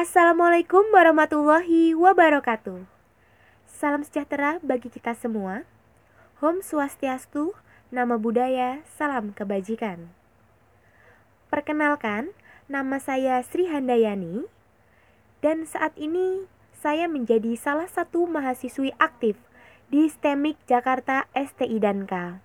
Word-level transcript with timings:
Assalamualaikum 0.00 0.96
warahmatullahi 0.96 1.92
wabarakatuh. 1.92 2.88
Salam 3.68 4.00
sejahtera 4.00 4.56
bagi 4.64 4.88
kita 4.88 5.12
semua. 5.12 5.68
Hom 6.40 6.64
Swastiastu, 6.64 7.52
nama 7.92 8.16
budaya, 8.16 8.80
salam 8.96 9.36
kebajikan. 9.36 10.08
Perkenalkan, 11.52 12.32
nama 12.64 12.96
saya 12.96 13.44
Sri 13.44 13.68
Handayani 13.68 14.48
dan 15.44 15.68
saat 15.68 15.92
ini 16.00 16.48
saya 16.80 17.04
menjadi 17.04 17.52
salah 17.60 17.84
satu 17.84 18.24
mahasiswi 18.24 18.96
aktif 18.96 19.36
di 19.92 20.08
STEMIK 20.08 20.64
Jakarta 20.64 21.28
STI 21.36 21.76
dan 21.76 22.08
K. 22.08 22.40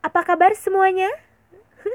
Apa 0.00 0.24
kabar 0.24 0.56
semuanya? 0.56 1.12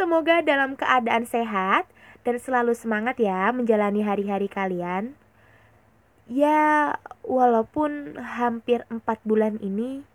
Semoga 0.00 0.40
dalam 0.40 0.72
keadaan 0.72 1.28
sehat 1.28 1.84
dan 2.24 2.40
selalu 2.40 2.72
semangat 2.72 3.20
ya 3.20 3.52
menjalani 3.52 4.00
hari-hari 4.00 4.48
kalian. 4.48 5.12
Ya, 6.24 6.96
walaupun 7.20 8.16
hampir 8.16 8.88
empat 8.88 9.20
bulan 9.28 9.60
ini 9.60 10.08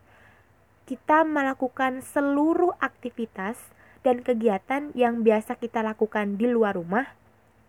kita 0.90 1.22
melakukan 1.22 2.02
seluruh 2.02 2.74
aktivitas 2.82 3.62
dan 4.02 4.26
kegiatan 4.26 4.90
yang 4.98 5.22
biasa 5.22 5.54
kita 5.62 5.86
lakukan 5.86 6.42
di 6.42 6.50
luar 6.50 6.74
rumah, 6.82 7.14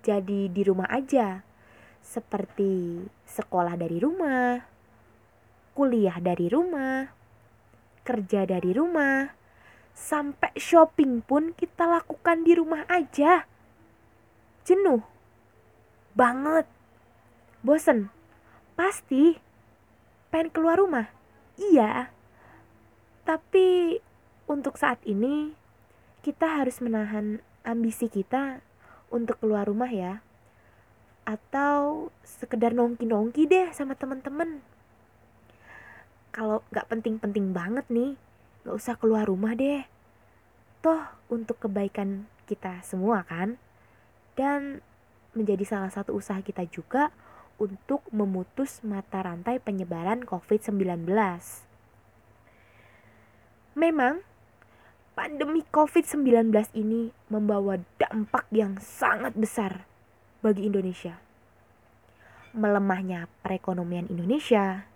jadi 0.00 0.48
di 0.48 0.62
rumah 0.64 0.88
aja. 0.88 1.44
Seperti 2.00 3.04
sekolah 3.28 3.76
dari 3.76 4.00
rumah, 4.00 4.64
kuliah 5.76 6.16
dari 6.16 6.48
rumah, 6.48 7.12
kerja 8.00 8.48
dari 8.48 8.72
rumah, 8.72 9.36
sampai 9.92 10.56
shopping 10.56 11.20
pun 11.20 11.52
kita 11.52 11.84
lakukan 11.84 12.40
di 12.40 12.56
rumah 12.56 12.88
aja 12.88 13.44
jenuh. 14.66 15.02
Banget. 16.16 16.66
Bosen. 17.60 18.08
Pasti 18.74 19.36
pengen 20.32 20.50
keluar 20.52 20.80
rumah. 20.80 21.08
Iya. 21.60 22.10
Tapi 23.24 24.00
untuk 24.50 24.80
saat 24.80 24.98
ini 25.06 25.54
kita 26.24 26.60
harus 26.60 26.80
menahan 26.82 27.40
ambisi 27.62 28.10
kita 28.10 28.64
untuk 29.12 29.38
keluar 29.40 29.68
rumah 29.68 29.88
ya. 29.88 30.24
Atau 31.28 32.10
sekedar 32.24 32.72
nongki-nongki 32.74 33.46
deh 33.46 33.68
sama 33.70 33.94
temen-temen 33.94 34.64
kalau 36.30 36.62
nggak 36.70 36.86
penting-penting 36.86 37.50
banget 37.50 37.86
nih 37.90 38.14
nggak 38.62 38.76
usah 38.76 38.94
keluar 38.96 39.26
rumah 39.26 39.52
deh. 39.52 39.82
Toh 40.80 41.02
untuk 41.28 41.60
kebaikan 41.60 42.24
kita 42.46 42.80
semua 42.86 43.26
kan 43.26 43.60
dan 44.34 44.82
menjadi 45.34 45.62
salah 45.62 45.90
satu 45.90 46.18
usaha 46.18 46.42
kita 46.42 46.66
juga 46.70 47.14
untuk 47.60 48.02
memutus 48.10 48.80
mata 48.80 49.20
rantai 49.20 49.60
penyebaran 49.60 50.24
COVID-19. 50.24 51.04
Memang, 53.76 54.24
pandemi 55.12 55.62
COVID-19 55.68 56.50
ini 56.74 57.12
membawa 57.28 57.76
dampak 58.00 58.48
yang 58.50 58.80
sangat 58.80 59.36
besar 59.36 59.84
bagi 60.40 60.66
Indonesia. 60.66 61.20
Melemahnya 62.56 63.30
perekonomian 63.44 64.10
Indonesia, 64.10 64.88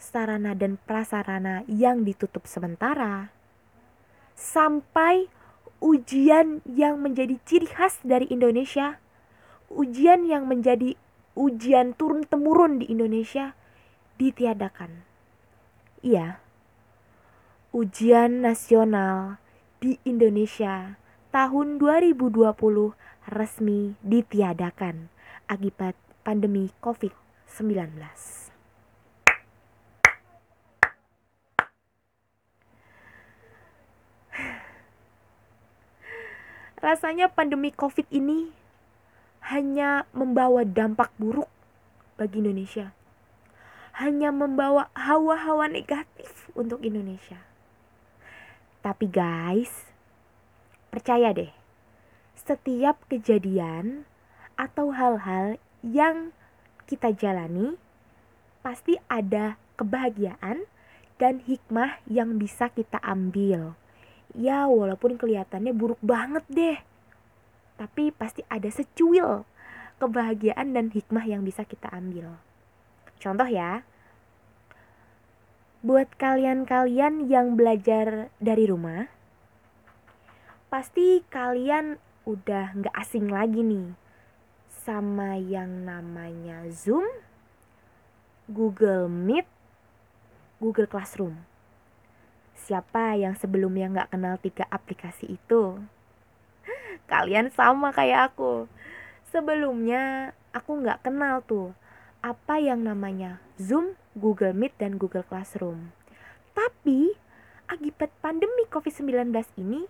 sarana 0.00 0.56
dan 0.56 0.80
prasarana 0.80 1.62
yang 1.70 2.02
ditutup 2.02 2.48
sementara, 2.48 3.30
sampai 4.34 5.30
ujian 5.78 6.60
yang 6.66 6.98
menjadi 6.98 7.38
ciri 7.46 7.68
khas 7.70 8.02
dari 8.02 8.26
Indonesia, 8.30 8.98
ujian 9.70 10.26
yang 10.26 10.50
menjadi 10.50 10.98
ujian 11.38 11.94
turun-temurun 11.94 12.82
di 12.82 12.90
Indonesia 12.90 13.54
ditiadakan. 14.18 15.06
Iya, 16.02 16.42
ujian 17.70 18.42
nasional 18.42 19.38
di 19.78 19.98
Indonesia 20.02 20.98
tahun 21.30 21.78
2020 21.78 22.54
resmi 23.30 23.94
ditiadakan 24.02 25.12
akibat 25.46 25.94
pandemi 26.26 26.74
COVID-19. 26.82 28.47
Rasanya 36.78 37.26
pandemi 37.26 37.74
COVID 37.74 38.06
ini 38.14 38.54
hanya 39.50 40.06
membawa 40.14 40.62
dampak 40.62 41.10
buruk 41.18 41.50
bagi 42.14 42.38
Indonesia. 42.38 42.94
Hanya 43.98 44.30
membawa 44.30 44.86
hawa-hawa 44.94 45.66
negatif 45.66 46.46
untuk 46.54 46.86
Indonesia. 46.86 47.42
Tapi 48.78 49.10
guys, 49.10 49.90
percaya 50.94 51.34
deh, 51.34 51.50
setiap 52.38 53.02
kejadian 53.10 54.06
atau 54.54 54.94
hal-hal 54.94 55.58
yang 55.82 56.30
kita 56.86 57.10
jalani 57.10 57.74
pasti 58.62 58.94
ada 59.10 59.58
kebahagiaan 59.74 60.62
dan 61.18 61.42
hikmah 61.42 61.98
yang 62.06 62.38
bisa 62.38 62.70
kita 62.70 63.02
ambil 63.02 63.74
ya 64.36 64.68
walaupun 64.68 65.16
kelihatannya 65.16 65.72
buruk 65.72 66.00
banget 66.04 66.44
deh. 66.50 66.78
Tapi 67.78 68.10
pasti 68.10 68.42
ada 68.50 68.66
secuil 68.68 69.46
kebahagiaan 70.02 70.74
dan 70.74 70.90
hikmah 70.90 71.24
yang 71.24 71.46
bisa 71.46 71.62
kita 71.62 71.88
ambil. 71.94 72.36
Contoh 73.22 73.46
ya. 73.46 73.86
Buat 75.78 76.18
kalian-kalian 76.18 77.30
yang 77.30 77.54
belajar 77.54 78.34
dari 78.42 78.66
rumah 78.66 79.06
pasti 80.68 81.24
kalian 81.32 81.96
udah 82.28 82.76
nggak 82.76 82.96
asing 82.98 83.30
lagi 83.30 83.64
nih 83.64 83.88
sama 84.68 85.40
yang 85.40 85.84
namanya 85.84 86.64
Zoom, 86.68 87.04
Google 88.48 89.08
Meet, 89.08 89.48
Google 90.60 90.88
Classroom. 90.88 91.40
Siapa 92.58 93.14
yang 93.14 93.38
sebelumnya 93.38 93.86
nggak 93.86 94.10
kenal 94.10 94.34
tiga 94.42 94.66
aplikasi 94.66 95.38
itu? 95.38 95.78
Kalian 97.06 97.54
sama 97.54 97.94
kayak 97.94 98.34
aku. 98.34 98.66
Sebelumnya 99.30 100.34
aku 100.50 100.82
nggak 100.82 101.06
kenal 101.06 101.44
tuh 101.46 101.76
apa 102.18 102.58
yang 102.58 102.82
namanya 102.82 103.38
Zoom, 103.62 103.94
Google 104.18 104.56
Meet, 104.56 104.74
dan 104.82 104.98
Google 104.98 105.22
Classroom. 105.22 105.94
Tapi 106.52 107.14
akibat 107.70 108.10
pandemi 108.18 108.66
COVID-19 108.66 109.30
ini, 109.62 109.86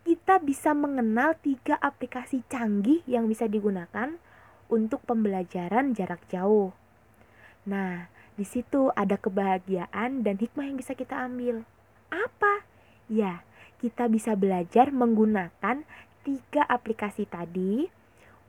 kita 0.00 0.40
bisa 0.40 0.72
mengenal 0.72 1.36
tiga 1.44 1.76
aplikasi 1.76 2.40
canggih 2.48 3.04
yang 3.04 3.28
bisa 3.28 3.44
digunakan 3.44 4.16
untuk 4.72 5.04
pembelajaran 5.04 5.92
jarak 5.92 6.24
jauh. 6.32 6.72
Nah, 7.68 8.08
di 8.40 8.48
situ 8.48 8.88
ada 8.96 9.20
kebahagiaan 9.20 10.24
dan 10.24 10.40
hikmah 10.40 10.64
yang 10.64 10.80
bisa 10.80 10.96
kita 10.96 11.20
ambil. 11.28 11.68
Apa? 12.10 12.66
Ya, 13.10 13.42
kita 13.78 14.06
bisa 14.06 14.36
belajar 14.36 14.92
menggunakan 14.92 15.82
tiga 16.26 16.62
aplikasi 16.68 17.24
tadi 17.26 17.88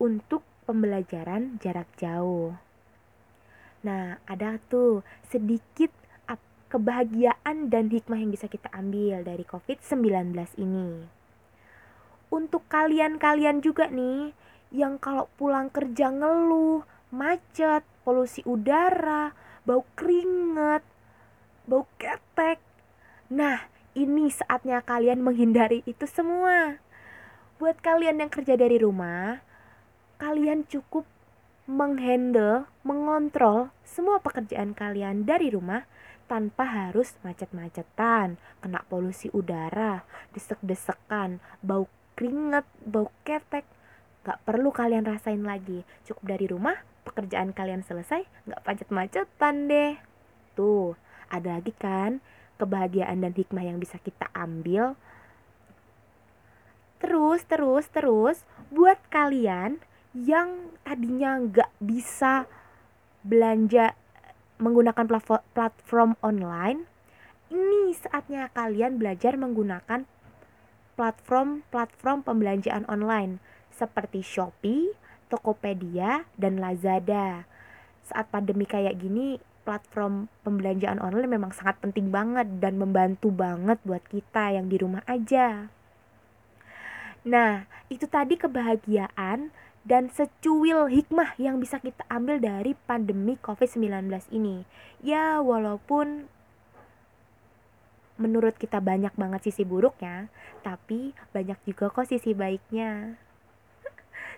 untuk 0.02 0.44
pembelajaran 0.68 1.58
jarak 1.64 1.88
jauh. 1.98 2.54
Nah, 3.82 4.22
ada 4.30 4.62
tuh 4.70 5.02
sedikit 5.26 5.90
kebahagiaan 6.72 7.68
dan 7.68 7.92
hikmah 7.92 8.16
yang 8.16 8.32
bisa 8.32 8.48
kita 8.48 8.72
ambil 8.72 9.28
dari 9.28 9.44
COVID-19 9.44 10.32
ini. 10.56 11.04
Untuk 12.32 12.64
kalian-kalian 12.72 13.60
juga 13.60 13.92
nih 13.92 14.32
yang 14.72 14.96
kalau 14.96 15.28
pulang 15.36 15.68
kerja 15.68 16.08
ngeluh, 16.08 16.88
macet, 17.12 17.84
polusi 18.08 18.40
udara, 18.48 19.36
bau 19.68 19.84
keringet, 20.00 20.80
bau 21.68 21.84
ketek, 22.00 22.64
Nah, 23.32 23.64
ini 23.96 24.28
saatnya 24.28 24.84
kalian 24.84 25.24
menghindari 25.24 25.88
itu 25.88 26.04
semua. 26.04 26.84
Buat 27.64 27.80
kalian 27.80 28.20
yang 28.20 28.28
kerja 28.28 28.60
dari 28.60 28.76
rumah, 28.76 29.40
kalian 30.20 30.68
cukup 30.68 31.08
menghandle, 31.64 32.68
mengontrol 32.84 33.72
semua 33.88 34.20
pekerjaan 34.20 34.76
kalian 34.76 35.24
dari 35.24 35.48
rumah 35.48 35.88
tanpa 36.28 36.68
harus 36.68 37.16
macet-macetan, 37.24 38.36
kena 38.60 38.84
polusi 38.92 39.32
udara, 39.32 40.04
desek-desekan, 40.36 41.40
bau 41.64 41.88
keringet, 42.20 42.68
bau 42.84 43.08
ketek. 43.24 43.64
Gak 44.28 44.44
perlu 44.44 44.76
kalian 44.76 45.08
rasain 45.08 45.48
lagi. 45.48 45.88
Cukup 46.04 46.36
dari 46.36 46.52
rumah, 46.52 46.76
pekerjaan 47.08 47.56
kalian 47.56 47.88
selesai, 47.88 48.28
gak 48.28 48.64
macet-macetan 48.68 49.72
deh. 49.72 49.96
Tuh, 50.52 51.00
ada 51.32 51.56
lagi 51.56 51.72
kan 51.72 52.20
kebahagiaan 52.62 53.26
dan 53.26 53.34
hikmah 53.34 53.66
yang 53.66 53.82
bisa 53.82 53.98
kita 53.98 54.30
ambil. 54.38 54.94
Terus, 57.02 57.42
terus, 57.50 57.90
terus, 57.90 58.38
buat 58.70 59.02
kalian 59.10 59.82
yang 60.14 60.70
tadinya 60.86 61.42
nggak 61.42 61.72
bisa 61.82 62.46
belanja 63.26 63.98
menggunakan 64.62 65.10
platform 65.58 66.14
online, 66.22 66.86
ini 67.50 67.98
saatnya 67.98 68.54
kalian 68.54 69.02
belajar 69.02 69.34
menggunakan 69.34 70.06
platform-platform 70.94 72.22
pembelanjaan 72.22 72.86
online 72.86 73.42
seperti 73.74 74.22
Shopee, 74.22 74.94
Tokopedia, 75.34 76.30
dan 76.38 76.62
Lazada. 76.62 77.50
Saat 78.06 78.30
pandemi 78.30 78.70
kayak 78.70 79.02
gini, 79.02 79.42
platform 79.72 80.28
pembelanjaan 80.44 81.00
online 81.00 81.32
memang 81.40 81.56
sangat 81.56 81.80
penting 81.80 82.12
banget 82.12 82.60
dan 82.60 82.76
membantu 82.76 83.32
banget 83.32 83.80
buat 83.88 84.04
kita 84.12 84.52
yang 84.60 84.68
di 84.68 84.76
rumah 84.76 85.00
aja. 85.08 85.72
Nah, 87.24 87.64
itu 87.88 88.04
tadi 88.04 88.36
kebahagiaan 88.36 89.56
dan 89.88 90.12
secuil 90.12 90.92
hikmah 90.92 91.40
yang 91.40 91.56
bisa 91.64 91.80
kita 91.80 92.04
ambil 92.12 92.44
dari 92.44 92.76
pandemi 92.84 93.40
COVID-19 93.40 94.12
ini. 94.36 94.68
Ya, 95.00 95.40
walaupun 95.40 96.28
menurut 98.20 98.60
kita 98.60 98.84
banyak 98.84 99.16
banget 99.16 99.48
sisi 99.48 99.64
buruknya, 99.64 100.28
tapi 100.68 101.16
banyak 101.32 101.58
juga 101.64 101.88
kok 101.88 102.12
sisi 102.12 102.36
baiknya. 102.36 103.16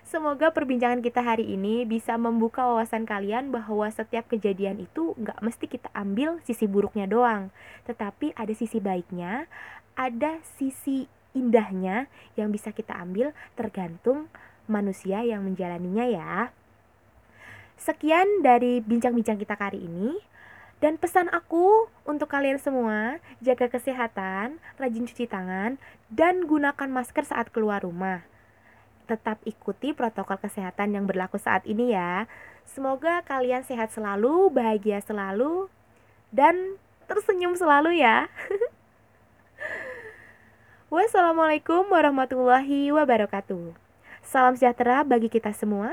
Semoga 0.04 0.52
perbincangan 0.52 1.00
kita 1.00 1.24
hari 1.24 1.56
ini 1.56 1.88
bisa 1.88 2.20
membuka 2.20 2.60
wawasan 2.68 3.08
kalian 3.08 3.48
bahwa 3.48 3.88
setiap 3.88 4.28
kejadian 4.28 4.84
itu 4.84 5.16
nggak 5.16 5.40
mesti 5.40 5.64
kita 5.64 5.88
ambil 5.96 6.44
sisi 6.44 6.68
buruknya 6.68 7.08
doang, 7.08 7.48
tetapi 7.88 8.36
ada 8.36 8.52
sisi 8.52 8.84
baiknya, 8.84 9.48
ada 9.96 10.44
sisi 10.60 11.08
indahnya 11.32 12.12
yang 12.36 12.52
bisa 12.52 12.68
kita 12.76 12.92
ambil 13.00 13.32
tergantung 13.56 14.28
manusia 14.68 15.24
yang 15.24 15.40
menjalaninya 15.40 16.04
ya. 16.04 16.52
Sekian 17.80 18.44
dari 18.44 18.84
bincang-bincang 18.84 19.40
kita 19.40 19.56
kali 19.56 19.88
ini. 19.88 20.20
Dan 20.84 21.00
pesan 21.00 21.32
aku 21.32 21.88
untuk 22.04 22.28
kalian 22.28 22.60
semua, 22.60 23.16
jaga 23.40 23.72
kesehatan, 23.72 24.60
rajin 24.76 25.08
cuci 25.08 25.24
tangan, 25.24 25.80
dan 26.12 26.44
gunakan 26.44 26.90
masker 26.92 27.24
saat 27.24 27.48
keluar 27.48 27.80
rumah. 27.80 28.20
Tetap 29.04 29.36
ikuti 29.44 29.92
protokol 29.92 30.40
kesehatan 30.40 30.96
yang 30.96 31.04
berlaku 31.04 31.36
saat 31.36 31.68
ini 31.68 31.92
ya. 31.92 32.24
Semoga 32.64 33.20
kalian 33.22 33.60
sehat 33.60 33.92
selalu, 33.92 34.48
bahagia 34.48 35.04
selalu, 35.04 35.68
dan 36.32 36.80
tersenyum 37.04 37.52
selalu 37.52 38.00
ya. 38.00 38.32
Wassalamualaikum 40.94 41.92
warahmatullahi 41.92 42.88
wabarakatuh. 42.94 43.76
Salam 44.24 44.56
sejahtera 44.56 45.04
bagi 45.04 45.28
kita 45.28 45.52
semua. 45.52 45.92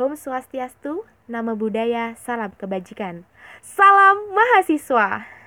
Home 0.00 0.18
Swastiastu, 0.18 1.06
nama 1.30 1.54
budaya, 1.54 2.18
salam 2.18 2.50
kebajikan. 2.58 3.22
Salam 3.62 4.18
mahasiswa. 4.34 5.39